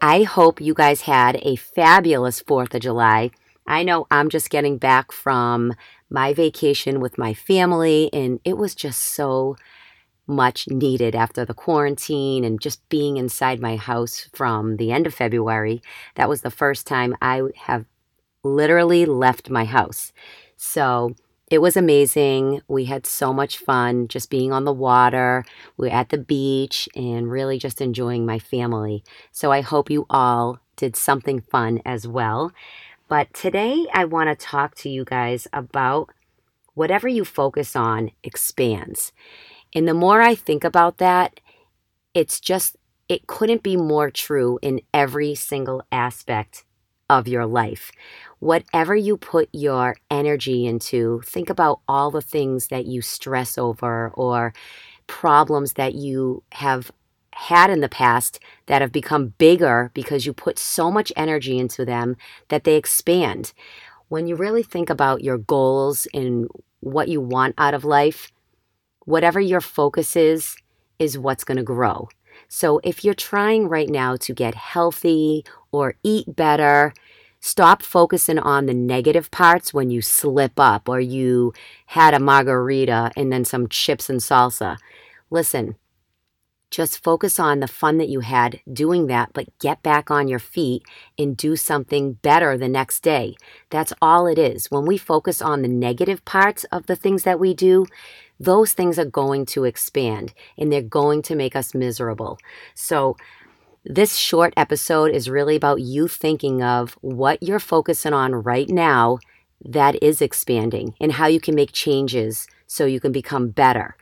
[0.00, 3.30] I hope you guys had a fabulous 4th of July.
[3.66, 5.72] I know I'm just getting back from
[6.10, 9.56] my vacation with my family, and it was just so
[10.26, 15.14] much needed after the quarantine and just being inside my house from the end of
[15.14, 15.82] February.
[16.16, 17.84] That was the first time I have
[18.42, 20.12] literally left my house.
[20.56, 21.14] So
[21.50, 22.62] it was amazing.
[22.68, 25.44] We had so much fun just being on the water.
[25.76, 29.04] We are at the beach and really just enjoying my family.
[29.30, 32.52] So I hope you all did something fun as well.
[33.08, 36.08] But today I want to talk to you guys about
[36.72, 39.12] whatever you focus on expands.
[39.74, 41.40] And the more I think about that,
[42.14, 42.76] it's just,
[43.08, 46.64] it couldn't be more true in every single aspect
[47.08, 47.90] of your life.
[48.40, 54.10] Whatever you put your energy into, think about all the things that you stress over
[54.14, 54.52] or
[55.06, 56.90] problems that you have
[57.34, 61.84] had in the past that have become bigger because you put so much energy into
[61.84, 62.16] them
[62.48, 63.52] that they expand.
[64.08, 66.48] When you really think about your goals and
[66.80, 68.30] what you want out of life,
[69.04, 70.56] whatever your focus is,
[70.98, 72.08] is what's going to grow.
[72.54, 76.94] So if you're trying right now to get healthy or eat better,
[77.40, 81.52] stop focusing on the negative parts when you slip up or you
[81.86, 84.76] had a margarita and then some chips and salsa.
[85.30, 85.74] Listen,
[86.70, 90.38] just focus on the fun that you had doing that, but get back on your
[90.38, 90.84] feet
[91.18, 93.34] and do something better the next day.
[93.70, 94.70] That's all it is.
[94.70, 97.86] When we focus on the negative parts of the things that we do,
[98.40, 102.38] those things are going to expand and they're going to make us miserable.
[102.74, 103.16] So,
[103.86, 109.18] this short episode is really about you thinking of what you're focusing on right now
[109.62, 113.96] that is expanding and how you can make changes so you can become better.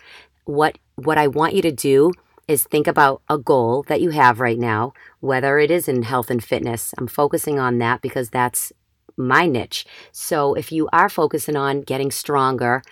[0.44, 2.12] What what I want you to do
[2.48, 6.30] is think about a goal that you have right now, whether it is in health
[6.30, 6.94] and fitness.
[6.98, 8.72] I'm focusing on that because that's
[9.16, 9.86] my niche.
[10.10, 12.82] So if you are focusing on getting stronger,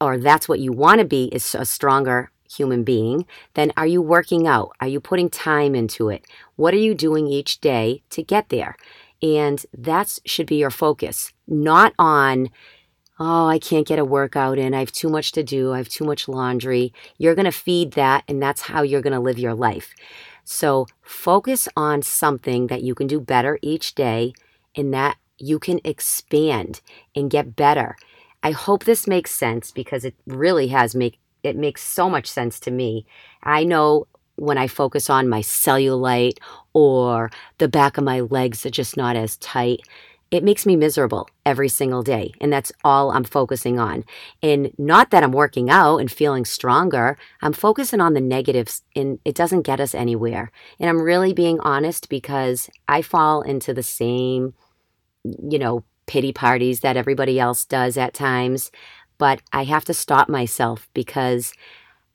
[0.00, 4.02] or that's what you want to be is a stronger human being, then are you
[4.02, 4.72] working out?
[4.80, 6.24] Are you putting time into it?
[6.56, 8.76] What are you doing each day to get there?
[9.22, 12.50] And that should be your focus, not on,
[13.18, 14.74] oh, I can't get a workout in.
[14.74, 15.72] I have too much to do.
[15.72, 16.92] I have too much laundry.
[17.18, 19.94] You're going to feed that, and that's how you're going to live your life.
[20.44, 24.32] So focus on something that you can do better each day
[24.74, 26.80] and that you can expand
[27.14, 27.96] and get better.
[28.42, 32.60] I hope this makes sense because it really has make it makes so much sense
[32.60, 33.06] to me.
[33.42, 34.06] I know
[34.36, 36.38] when I focus on my cellulite
[36.72, 39.80] or the back of my legs are just not as tight,
[40.30, 42.32] it makes me miserable every single day.
[42.40, 44.04] And that's all I'm focusing on.
[44.42, 49.18] And not that I'm working out and feeling stronger, I'm focusing on the negatives and
[49.24, 50.52] it doesn't get us anywhere.
[50.78, 54.54] And I'm really being honest because I fall into the same,
[55.24, 58.70] you know, pity parties that everybody else does at times
[59.20, 61.52] but I have to stop myself because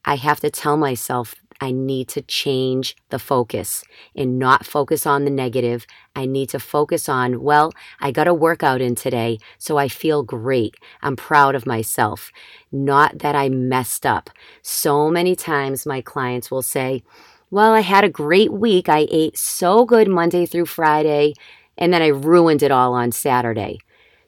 [0.04, 3.84] I have to tell myself I need to change the focus
[4.16, 5.86] and not focus on the negative.
[6.16, 10.24] I need to focus on, well, I got a workout in today, so I feel
[10.24, 10.74] great.
[11.04, 12.32] I'm proud of myself.
[12.72, 14.32] Not that I messed up.
[14.64, 17.04] So many times my clients will say,
[17.52, 18.90] well, I had a great week.
[18.90, 21.36] I ate so good Monday through Friday,
[21.78, 23.78] and then I ruined it all on Saturday.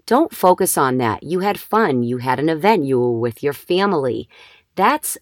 [0.08, 1.22] Don't focus on that.
[1.22, 2.02] You had fun.
[2.02, 2.86] You had an event.
[2.86, 4.28] You were with your family.
[4.76, 5.18] That's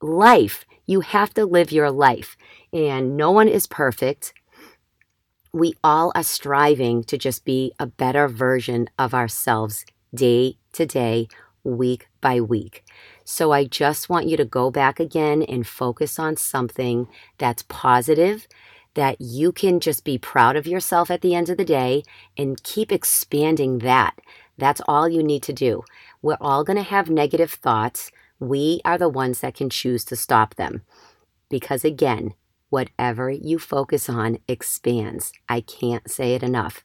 [0.00, 0.64] life.
[0.86, 2.36] You have to live your life.
[2.72, 4.34] And no one is perfect.
[5.52, 9.84] We all are striving to just be a better version of ourselves
[10.14, 11.26] day to day,
[11.64, 12.84] week by week.
[13.24, 17.08] So I just want you to go back again and focus on something
[17.38, 18.46] that's positive,
[18.94, 22.02] that you can just be proud of yourself at the end of the day
[22.36, 24.18] and keep expanding that.
[24.58, 25.84] That's all you need to do.
[26.22, 28.10] We're all going to have negative thoughts.
[28.38, 30.82] We are the ones that can choose to stop them.
[31.48, 32.34] Because again,
[32.70, 35.32] whatever you focus on expands.
[35.48, 36.82] I can't say it enough.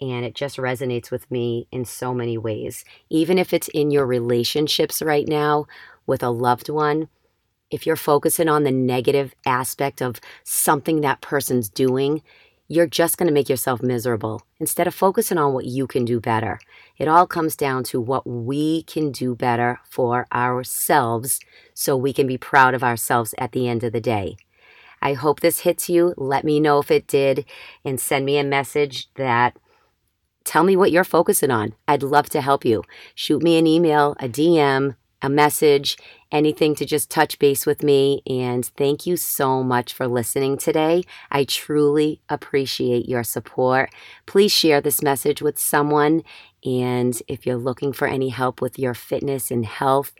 [0.00, 2.84] And it just resonates with me in so many ways.
[3.08, 5.66] Even if it's in your relationships right now
[6.06, 7.08] with a loved one,
[7.70, 12.22] if you're focusing on the negative aspect of something that person's doing,
[12.68, 16.20] you're just going to make yourself miserable instead of focusing on what you can do
[16.20, 16.60] better.
[16.98, 21.40] It all comes down to what we can do better for ourselves
[21.74, 24.36] so we can be proud of ourselves at the end of the day.
[25.02, 26.14] I hope this hits you.
[26.16, 27.44] Let me know if it did
[27.84, 29.56] and send me a message that
[30.44, 31.74] tell me what you're focusing on.
[31.88, 32.84] I'd love to help you.
[33.14, 35.96] Shoot me an email, a DM, a message,
[36.32, 38.22] anything to just touch base with me.
[38.26, 41.04] And thank you so much for listening today.
[41.30, 43.90] I truly appreciate your support.
[44.26, 46.22] Please share this message with someone.
[46.64, 50.12] And if you're looking for any help with your fitness and health,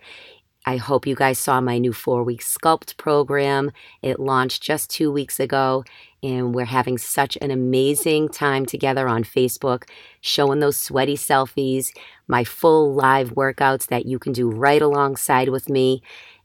[0.66, 3.72] I hope you guys saw my new four week sculpt program.
[4.02, 5.84] It launched just two weeks ago,
[6.22, 9.84] and we're having such an amazing time together on Facebook,
[10.20, 11.96] showing those sweaty selfies,
[12.28, 16.02] my full live workouts that you can do right alongside with me.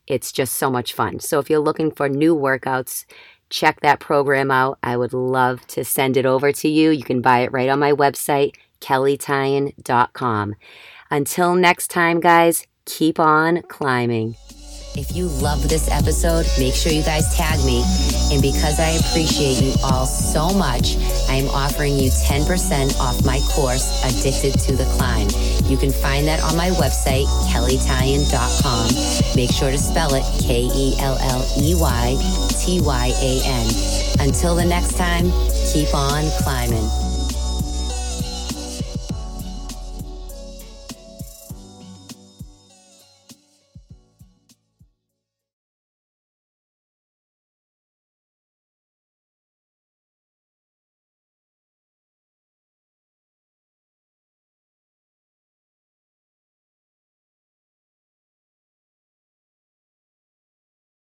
[0.07, 1.19] It's just so much fun.
[1.19, 3.05] So if you're looking for new workouts,
[3.49, 4.77] check that program out.
[4.81, 6.91] I would love to send it over to you.
[6.91, 10.55] You can buy it right on my website, kelleytyan.com.
[11.11, 14.35] Until next time, guys, keep on climbing.
[14.97, 17.83] If you love this episode, make sure you guys tag me.
[18.31, 20.95] And because I appreciate you all so much,
[21.27, 25.27] I am offering you 10% off my course, Addicted to the Climb.
[25.69, 29.35] You can find that on my website, kelleytyan.com.
[29.35, 32.15] Make sure to spell it K E L L E Y
[32.57, 33.67] T Y A N.
[34.25, 35.29] Until the next time,
[35.73, 37.04] keep on climbing.